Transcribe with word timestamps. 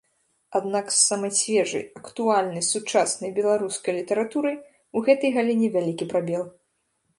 Аднак 0.59 0.85
з 0.93 0.95
самай 1.09 1.31
свежай 1.39 1.83
актуальнай 1.99 2.63
сучаснай 2.71 3.31
беларускай 3.37 3.93
літаратурай 3.99 4.57
у 4.97 5.07
гэтай 5.11 5.37
галіне 5.39 5.67
вялікі 5.79 6.05
прабел. 6.15 6.43